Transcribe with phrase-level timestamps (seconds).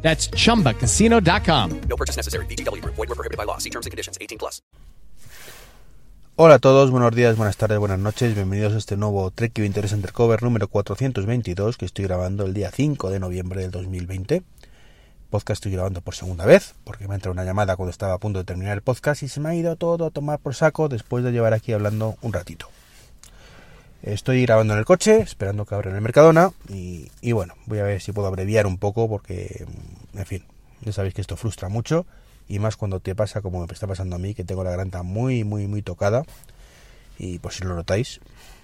[0.00, 1.80] That's chumbacasino.com.
[1.88, 2.46] No purchase necessary.
[2.46, 2.82] BGW.
[2.84, 3.58] Void were prohibited by law.
[3.58, 4.16] See terms and conditions.
[4.20, 4.62] 18 plus.
[6.40, 9.92] Hola a todos, buenos días, buenas tardes, buenas noches, bienvenidos a este nuevo Trek 23
[9.94, 14.44] Undercover número 422 que estoy grabando el día 5 de noviembre del 2020.
[15.30, 18.38] Podcast estoy grabando por segunda vez porque me entró una llamada cuando estaba a punto
[18.38, 21.24] de terminar el podcast y se me ha ido todo a tomar por saco después
[21.24, 22.68] de llevar aquí hablando un ratito.
[24.02, 28.00] Estoy grabando en el coche, esperando que abran el Mercadona y, bueno, voy a ver
[28.00, 29.66] si puedo abreviar un poco porque,
[30.14, 30.44] en fin,
[30.82, 32.06] ya sabéis que esto frustra mucho
[32.48, 35.02] y más cuando te pasa como me está pasando a mí, que tengo la garganta
[35.02, 36.22] muy, muy, muy tocada
[37.18, 38.20] y por si lo notáis,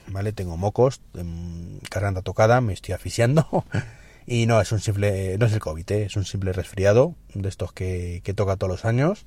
[0.06, 0.32] ¿vale?
[0.32, 3.64] Tengo mocos, em, garganta tocada, me estoy asfixiando
[4.28, 6.04] y no es un simple, no es el COVID, ¿eh?
[6.04, 9.26] es un simple resfriado de estos que, que toca todos los años,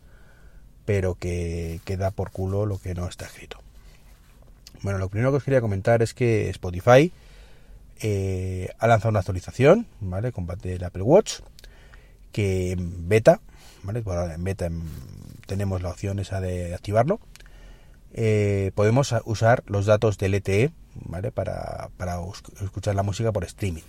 [0.85, 3.59] pero que, que da por culo lo que no está escrito.
[4.81, 7.11] Bueno, lo primero que os quería comentar es que Spotify
[7.99, 10.31] eh, ha lanzado una actualización, ¿vale?
[10.31, 11.39] Con del Apple Watch,
[12.31, 13.41] que en beta,
[13.83, 14.01] ¿vale?
[14.01, 14.83] Bueno, en beta em,
[15.47, 17.19] tenemos la opción esa de activarlo.
[18.13, 20.71] Eh, podemos usar los datos del LTE,
[21.05, 21.31] ¿vale?
[21.31, 22.19] Para, para
[22.61, 23.83] escuchar la música por streaming,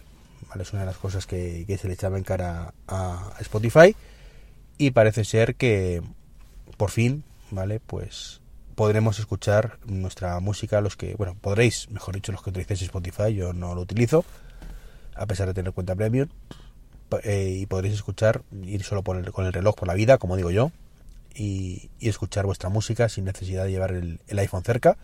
[0.49, 0.63] ¿vale?
[0.63, 3.95] Es una de las cosas que, que se le echaba en cara a Spotify
[4.79, 6.03] y parece ser que
[6.77, 7.81] por fin, ¿vale?
[7.81, 8.41] Pues
[8.79, 13.53] podremos escuchar nuestra música, los que, bueno, podréis, mejor dicho, los que utilicéis Spotify, yo
[13.53, 14.25] no lo utilizo,
[15.17, 16.29] a pesar de tener cuenta premium,
[17.25, 20.71] eh, y podréis escuchar, ir solo con el reloj por la vida, como digo yo,
[21.35, 24.97] y, escuchar vuestra música sin necesidad de llevar el, el, iPhone cerca.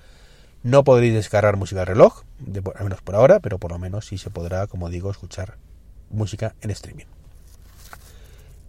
[0.62, 4.06] No podréis descargar música al reloj, de, al menos por ahora, pero por lo menos
[4.06, 5.56] sí se podrá, como digo, escuchar
[6.10, 7.06] música en streaming.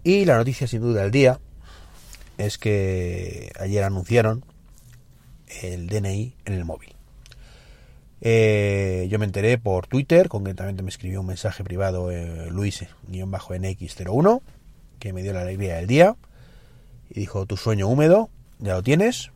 [0.04, 1.40] Y la noticia sin duda del día
[2.40, 4.44] es que ayer anunciaron
[5.62, 6.96] el DNI en el móvil.
[8.22, 14.42] Eh, yo me enteré por Twitter, concretamente me escribió un mensaje privado eh, Luis-NX01,
[15.00, 16.16] que me dio la alegría del día,
[17.10, 18.30] y dijo, tu sueño húmedo,
[18.60, 19.32] ya lo tienes,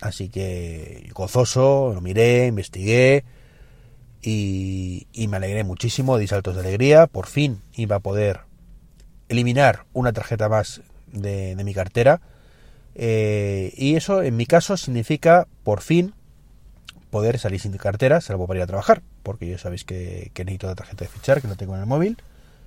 [0.00, 3.24] así que gozoso, lo miré, investigué,
[4.22, 8.40] y, me alegré muchísimo, di saltos de alegría, por fin iba a poder
[9.28, 10.82] eliminar una tarjeta más
[11.12, 12.20] de mi cartera,
[12.98, 16.14] eh, y eso en mi caso significa por fin
[17.10, 20.74] poder salir sin cartera, salvo para ir a trabajar, porque ya sabéis que, necesito la
[20.74, 22.16] tarjeta de fichar, que no tengo en el móvil,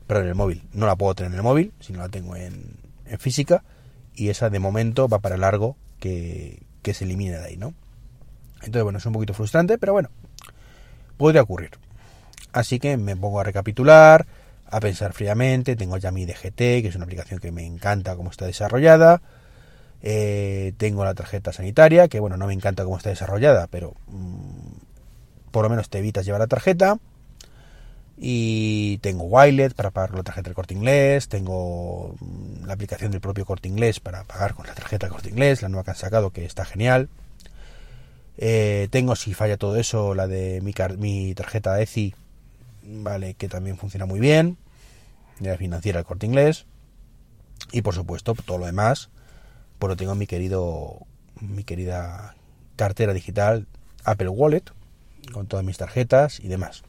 [0.06, 2.78] pero en el móvil no la puedo tener en el móvil, sino la tengo en,
[3.18, 3.64] física,
[4.14, 6.62] y esa de momento va para largo que,
[6.94, 7.76] se elimine de ahí, ¿no?
[8.62, 10.10] Entonces, bueno, es un poquito frustrante, pero bueno,
[11.18, 11.72] podría ocurrir.
[12.52, 14.26] Así que me pongo a recapitular,
[14.68, 18.32] a pensar fríamente, tengo ya mi DGT, que es una aplicación que me encanta cómo
[18.32, 19.22] está desarrollada,
[20.02, 24.72] eh, tengo la tarjeta sanitaria, que bueno, no me encanta cómo está desarrollada, pero mmm,
[25.52, 26.98] por lo menos te evitas llevar la tarjeta.
[28.22, 31.30] Y tengo Wilet para pagar la tarjeta del corte inglés.
[31.30, 35.30] Tengo mmm, la aplicación del propio corte inglés para pagar con la tarjeta del corte
[35.30, 37.10] inglés, la nueva que han sacado, que está genial.
[38.38, 42.16] Eh, tengo, si falla todo eso, la de mi, mi tarjeta ECI,
[42.84, 44.58] vale, que también funciona muy bien.
[45.40, 46.66] La financiera del corte inglés.
[47.72, 49.10] Y por supuesto, todo lo demás
[49.88, 51.00] lo tengo en mi querido
[51.40, 52.36] mi querida
[52.76, 53.68] cartera digital
[54.04, 54.64] Apple Wallet
[55.32, 56.84] con todas mis tarjetas y demás.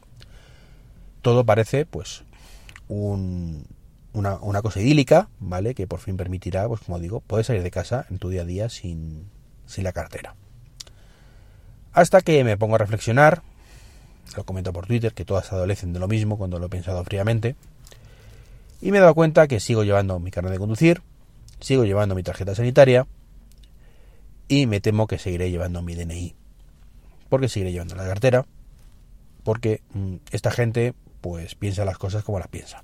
[1.21, 2.23] Todo parece pues
[2.87, 3.65] un,
[4.13, 7.71] una, una, cosa idílica vale que por fin permitirá pues como digo poder salir de
[7.71, 9.29] casa en tu día a día sin,
[9.65, 10.35] sin la cartera.
[11.93, 13.43] Hasta que me pongo a reflexionar
[14.35, 17.55] lo comento por Twitter que todas adolecen de lo mismo cuando lo he pensado fríamente
[18.81, 21.01] y me he dado cuenta que sigo llevando mi carnet de conducir
[21.61, 23.07] sigo llevando mi tarjeta sanitaria
[24.47, 26.35] y me temo que seguiré llevando mi DNI.
[27.29, 28.45] Porque seguiré llevando la cartera,
[29.43, 32.83] porque mmm, esta gente pues piensa las cosas como las piensa.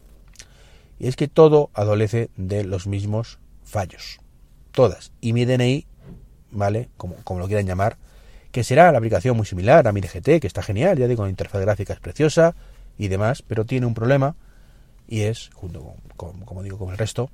[1.00, 4.20] Y es que todo adolece de los mismos fallos.
[4.72, 5.12] Todas.
[5.22, 5.86] Y mi DNI,
[6.52, 6.90] ¿vale?
[6.98, 7.98] Como, como lo quieran llamar,
[8.52, 11.30] que será la aplicación muy similar a mi DGT, que está genial, ya digo, la
[11.30, 12.56] interfaz gráfica es preciosa
[12.98, 14.36] y demás, pero tiene un problema
[15.08, 17.30] y es, junto con como digo, con el resto,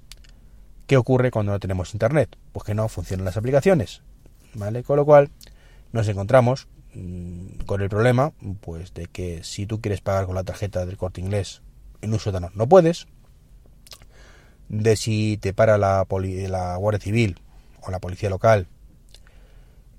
[0.93, 2.37] ¿Qué ocurre cuando no tenemos internet?
[2.51, 4.03] Pues que no funcionan las aplicaciones,
[4.53, 4.83] ¿vale?
[4.83, 5.31] Con lo cual
[5.91, 8.31] nos encontramos mmm, con el problema,
[8.61, 11.63] pues de que si tú quieres pagar con la tarjeta del corte inglés
[12.01, 13.07] en un sótano no puedes,
[14.69, 17.39] de si te para la, poli la Guardia Civil
[17.81, 18.67] o la policía local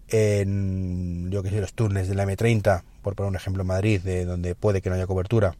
[0.07, 4.01] en, yo que sé, los túneles de la M30, por poner un ejemplo en Madrid,
[4.01, 5.57] de donde puede que no haya cobertura,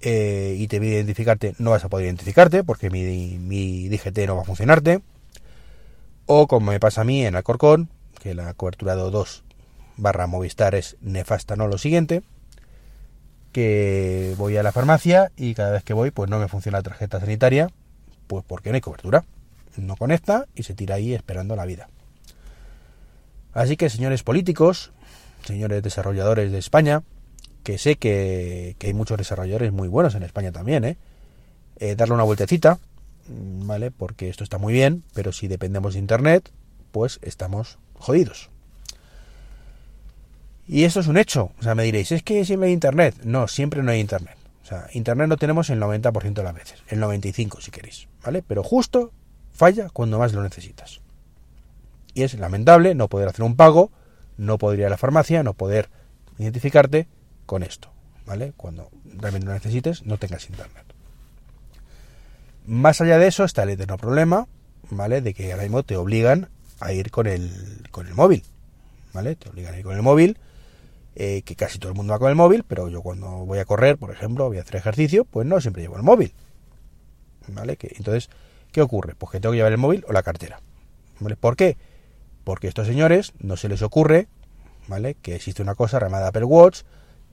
[0.00, 4.36] eh, y te pide identificarte, no vas a poder identificarte porque mi, mi DGT no
[4.36, 5.00] va a funcionarte.
[6.26, 7.88] O como me pasa a mí en Alcorcón,
[8.20, 9.44] que la cobertura de 2
[9.96, 12.22] barra Movistar es nefasta, no lo siguiente,
[13.52, 16.82] que voy a la farmacia y cada vez que voy pues no me funciona la
[16.82, 17.68] tarjeta sanitaria,
[18.26, 19.24] pues porque no hay cobertura.
[19.76, 21.88] No conecta y se tira ahí esperando la vida.
[23.52, 24.92] Así que señores políticos,
[25.44, 27.02] señores desarrolladores de España,
[27.68, 30.96] que sé que, hay muchos desarrolladores muy buenos en España también, ¿eh?
[31.76, 31.96] ¿eh?
[31.96, 32.78] darle una vueltecita,
[33.28, 33.90] ¿vale?
[33.90, 36.50] Porque esto está muy bien, pero si dependemos de Internet,
[36.92, 38.48] pues estamos jodidos.
[40.66, 41.52] Y esto es un hecho.
[41.58, 43.16] O sea, me diréis, es que siempre hay Internet.
[43.24, 44.38] No, siempre no hay Internet.
[44.62, 48.42] O sea, Internet lo tenemos el 90% de las veces, el 95% si queréis, ¿vale?
[48.48, 49.12] Pero justo
[49.52, 51.02] falla cuando más lo necesitas.
[52.14, 53.92] Y es lamentable no poder hacer un pago,
[54.38, 55.90] no poder ir a la farmacia, no poder
[56.38, 57.08] identificarte
[57.48, 57.90] con esto,
[58.26, 58.52] ¿vale?
[58.58, 60.84] Cuando realmente lo necesites, no tengas internet.
[62.66, 64.46] Más allá de eso está el eterno problema,
[64.90, 65.22] ¿vale?
[65.22, 68.44] De que ahora mismo te obligan a ir con el, con el móvil,
[69.14, 69.34] ¿vale?
[69.34, 70.36] Te obligan a ir con el móvil,
[71.14, 73.64] eh, que casi todo el mundo va con el móvil, pero yo cuando voy a
[73.64, 76.34] correr, por ejemplo, voy a hacer ejercicio, pues no siempre llevo el móvil,
[77.46, 77.78] ¿vale?
[77.78, 78.28] Que, entonces,
[78.72, 79.14] ¿qué ocurre?
[79.14, 80.60] Pues que tengo que llevar el móvil o la cartera.
[81.40, 81.78] ¿Por qué?
[82.44, 84.28] Porque a estos señores no se les ocurre,
[84.86, 85.14] ¿vale?
[85.14, 86.82] Que existe una cosa llamada Apple Watch,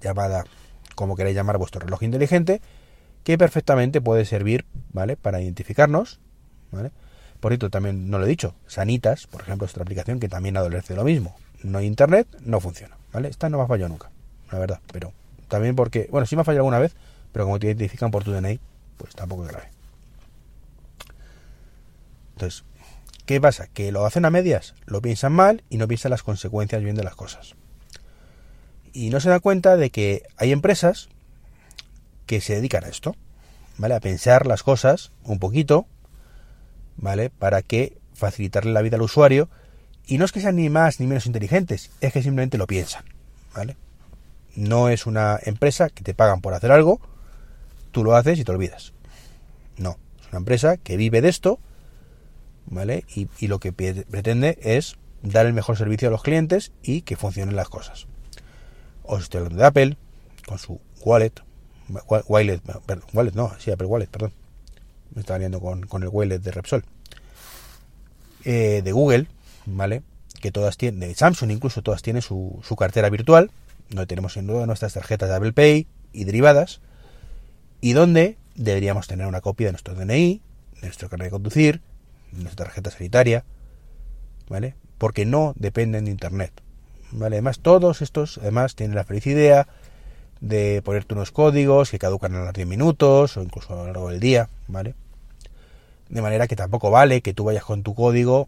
[0.01, 0.45] llamada
[0.95, 2.61] como queráis llamar vuestro reloj inteligente,
[3.23, 5.17] que perfectamente puede servir, ¿vale?
[5.17, 6.19] Para identificarnos,
[6.71, 6.91] ¿vale?
[7.39, 10.57] Por cierto, también no lo he dicho, Sanitas, por ejemplo, es otra aplicación que también
[10.57, 11.35] adolece de lo mismo.
[11.61, 13.27] No hay internet, no funciona, ¿vale?
[13.27, 14.09] Esta no me ha fallado nunca,
[14.51, 15.11] la verdad, pero
[15.47, 16.95] también porque, bueno, sí me ha fallado alguna vez,
[17.31, 18.59] pero como te identifican por tu DNI,
[18.97, 19.69] pues tampoco es grave.
[22.33, 22.63] Entonces,
[23.25, 23.67] ¿qué pasa?
[23.67, 27.03] Que lo hacen a medias, lo piensan mal y no piensan las consecuencias bien de
[27.03, 27.55] las cosas
[28.95, 31.09] y no se da cuenta de que hay empresas
[32.25, 33.13] que se dedican a esto,
[33.77, 33.93] ¿vale?
[33.93, 35.85] A pensar las cosas un poquito,
[36.95, 37.29] ¿vale?
[37.29, 39.49] Para que facilitarle la vida al usuario
[40.07, 43.03] y no es que sean ni más ni menos inteligentes, es que simplemente lo piensan,
[43.53, 43.75] ¿vale?
[44.55, 47.01] No es una empresa que te pagan por hacer algo,
[47.91, 48.93] tú lo haces y te olvidas.
[49.77, 51.59] No, es una empresa que vive de esto,
[52.65, 53.03] ¿vale?
[53.13, 57.17] Y, y lo que pretende es dar el mejor servicio a los clientes y que
[57.17, 58.07] funcionen las cosas.
[59.07, 59.97] Os estoy hablando de Apple,
[60.47, 61.33] con su wallet,
[62.27, 62.61] wallet,
[63.13, 64.33] wallet no, sí, Apple Wallet, perdón.
[65.13, 66.83] Me estaba liando con, el wallet de Repsol.
[68.43, 69.27] Eh, de Google,
[69.65, 70.03] ¿vale?
[70.41, 73.51] Que todas tienen, de Samsung incluso, todas tienen su, su cartera virtual,
[73.89, 76.81] donde tenemos sin duda nuestras tarjetas de Apple Pay y derivadas,
[77.81, 80.41] y donde deberíamos tener una copia de nuestro DNI,
[80.75, 81.81] de nuestro carnet de conducir,
[82.31, 83.43] de nuestra tarjeta sanitaria,
[84.49, 84.75] ¿vale?
[84.97, 86.64] Porque no dependen de Internet.
[87.15, 87.37] ¿Vale?
[87.37, 89.67] Además, todos estos, además, tienen la feliz idea
[90.41, 94.09] de ponerte unos códigos que caducan a los 10 minutos o incluso a lo largo
[94.09, 94.95] del día, ¿vale?
[96.09, 98.47] De manera que tampoco vale que tú vayas con tu código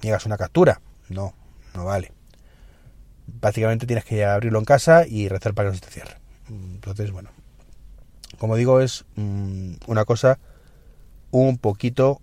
[0.00, 0.80] y hagas una captura.
[1.08, 1.34] No,
[1.74, 2.12] no vale.
[3.26, 6.16] Básicamente tienes que abrirlo en casa y rezar para que no se te cierre.
[6.48, 7.30] Entonces, bueno,
[8.38, 10.38] como digo, es mm, una cosa
[11.30, 12.20] un poquito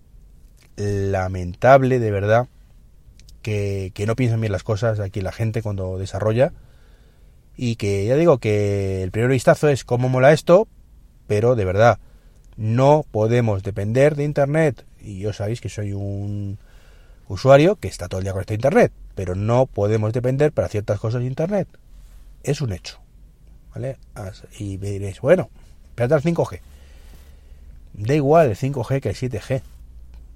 [0.76, 2.48] lamentable, de verdad,
[3.42, 6.52] que, no piensan bien las cosas aquí la gente cuando desarrolla
[7.56, 10.66] y que ya digo que el primer vistazo es cómo mola esto,
[11.26, 11.98] pero de verdad
[12.56, 16.58] no podemos depender de Internet y yo sabéis que soy un
[17.28, 20.98] usuario que está todo el día con este Internet, pero no podemos depender para ciertas
[21.00, 21.68] cosas de Internet.
[22.42, 22.98] Es un hecho.
[23.74, 23.96] ¿Vale?
[24.58, 25.48] Y me diréis, bueno,
[25.88, 26.60] espérate al 5G.
[27.94, 29.62] Da igual el 5G que el 7G.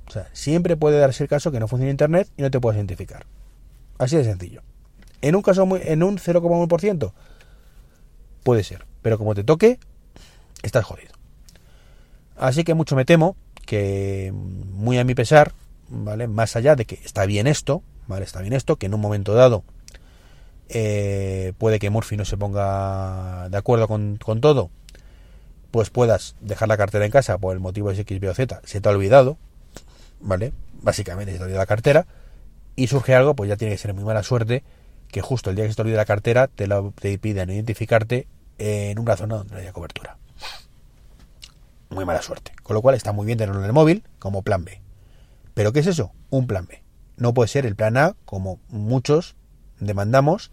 [0.09, 2.77] O sea, siempre puede darse el caso que no funcione Internet y no te puedas
[2.77, 3.27] identificar.
[3.99, 4.63] Así de sencillo.
[5.23, 7.13] En un caso muy, en un 0,1%
[8.43, 9.79] puede ser, pero como te toque,
[10.63, 11.13] estás jodido.
[12.37, 15.53] Así que mucho me temo que muy a mi pesar,
[15.89, 16.29] ¿vale?
[16.29, 18.25] Más allá de que está bien esto, ¿vale?
[18.25, 19.65] Está bien esto, que en un momento dado
[20.69, 24.71] eh, puede que Murphy no se ponga de acuerdo con, con, todo,
[25.71, 28.61] pues puedas dejar la cartera en casa por el motivo de X, Y o Z,
[28.65, 29.39] se te ha olvidado,
[30.21, 30.53] ¿vale?
[30.83, 32.07] Básicamente se te olvida la cartera
[32.75, 34.63] y surge algo, pues ya tiene que ser muy mala suerte
[35.09, 38.27] que justo el día que se te olvide la cartera te, lo, te piden identificarte
[38.59, 40.19] en una zona donde no haya cobertura.
[41.91, 42.53] Muy mala suerte.
[42.63, 44.81] Con lo cual está muy bien tenerlo en el móvil como plan B.
[45.55, 46.13] ¿Pero qué es eso?
[46.31, 46.83] Un plan B.
[47.17, 49.37] No puede ser el plan A como muchos
[49.79, 50.51] demandamos.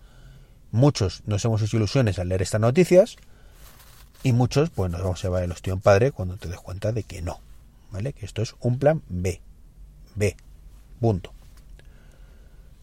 [0.72, 3.18] Muchos nos hemos hecho ilusiones al leer estas noticias
[4.24, 7.04] y muchos pues nos vamos a llevar el en padre cuando te des cuenta de
[7.04, 7.40] que no.
[7.92, 8.14] ¿Vale?
[8.14, 9.42] Que esto es un plan B.
[10.16, 10.36] B.
[11.00, 11.34] Punto.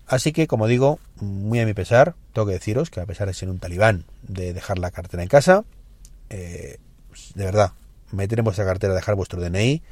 [0.06, 3.34] Así que, como digo, muy a mi pesar, tengo que deciros que a pesar de
[3.34, 5.64] ser un talibán de dejar la cartera en casa,
[6.30, 6.78] eh,
[7.34, 7.72] de verdad,
[8.10, 9.82] meter en vuestra cartera, dejar vuestro DNI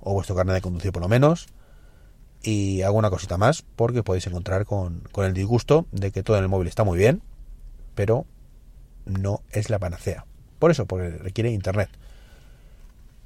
[0.00, 1.48] o vuestro carnet de conducir por lo menos,
[2.42, 6.44] y alguna cosita más, porque podéis encontrar con, con el disgusto de que todo en
[6.44, 7.22] el móvil está muy bien,
[7.94, 8.24] pero
[9.04, 10.24] no es la panacea.
[10.58, 11.90] Por eso, porque requiere internet.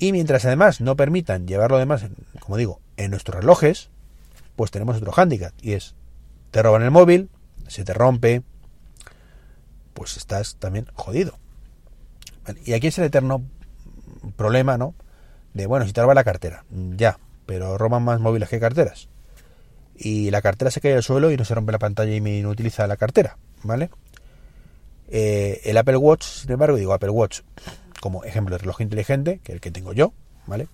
[0.01, 2.07] Y mientras además no permitan llevarlo además,
[2.41, 3.91] como digo, en nuestros relojes,
[4.57, 5.95] pues tenemos otro hándicap y es
[6.51, 7.29] te roban el móvil,
[7.69, 8.43] se te rompe,
[9.93, 11.39] pues estás también jodido.
[12.65, 13.43] Y aquí es el eterno
[14.37, 14.95] problema, ¿no?
[15.53, 19.11] De bueno, si te roban la cartera, ya, pero roban más móviles que carteras.
[19.95, 22.39] Y la cartera se cae al suelo y no se rompe la pantalla y me
[22.39, 23.91] inutiliza la cartera, ¿vale?
[25.09, 27.41] Eh, el Apple Watch, sin embargo, digo Apple Watch
[28.01, 30.13] como ejemplo de reloj inteligente, que es el que tengo yo,
[30.47, 30.69] ¿vale?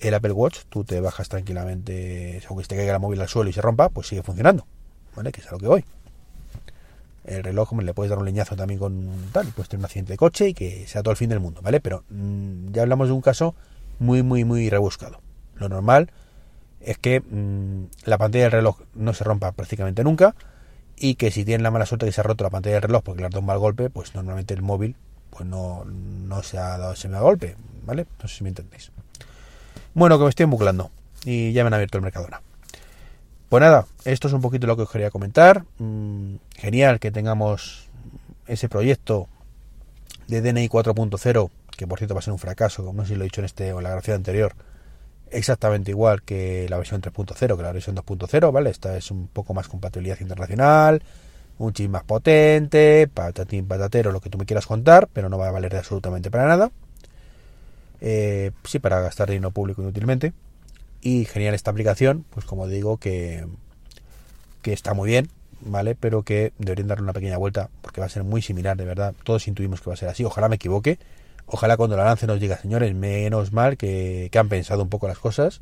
[0.00, 3.52] El Apple Watch, tú te bajas tranquilamente, aunque te caiga el móvil al suelo y
[3.52, 4.66] se rompa, pues sigue funcionando,
[5.16, 5.32] ¿vale?
[5.32, 5.84] Que es a lo que voy.
[7.24, 10.12] El reloj, como le puedes dar un leñazo también con tal, puedes tener un accidente
[10.12, 11.80] de coche y que sea todo el fin del mundo, ¿vale?
[11.80, 13.54] Pero mmm, ya hablamos de un caso
[13.98, 15.20] muy, muy, muy rebuscado.
[15.56, 16.10] Lo normal
[16.80, 20.34] es que mmm, la pantalla del reloj no se rompa prácticamente nunca
[20.96, 23.02] y que si tienen la mala suerte que se ha roto la pantalla del reloj
[23.02, 24.96] porque le ha dado un mal golpe, pues normalmente el móvil
[25.36, 28.06] pues no, no se ha dado ese golpe, ¿vale?
[28.22, 28.90] No sé si me entendéis.
[29.94, 30.90] Bueno, que me estoy embuclando
[31.24, 32.40] y ya me han abierto el Mercadona.
[33.48, 35.64] Pues nada, esto es un poquito lo que os quería comentar.
[35.78, 37.88] Mm, genial que tengamos
[38.46, 39.28] ese proyecto
[40.28, 43.14] de DNI 4.0, que por cierto va a ser un fracaso, como no sé si
[43.16, 44.54] lo he dicho en este o en la grabación anterior,
[45.30, 48.70] exactamente igual que la versión 3.0, que la versión 2.0, ¿vale?
[48.70, 51.02] Esta es un poco más compatibilidad internacional,
[51.58, 55.48] un chip más potente, patatín, patatero, lo que tú me quieras contar, pero no va
[55.48, 56.70] a valer absolutamente para nada.
[58.00, 60.32] Eh, sí, para gastar dinero público inútilmente.
[61.00, 63.46] Y genial esta aplicación, pues como digo, que,
[64.62, 65.30] que está muy bien,
[65.60, 65.94] ¿vale?
[65.94, 69.14] Pero que deberían darle una pequeña vuelta, porque va a ser muy similar, de verdad.
[69.22, 70.24] Todos intuimos que va a ser así.
[70.24, 70.98] Ojalá me equivoque.
[71.46, 75.08] Ojalá cuando la lance nos diga, señores, menos mal que, que han pensado un poco
[75.08, 75.60] las cosas.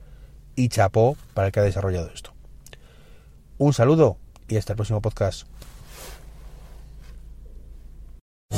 [0.55, 2.33] Y chapó para el que ha desarrollado esto.
[3.59, 4.17] Un saludo
[4.49, 5.47] y hasta el próximo podcast.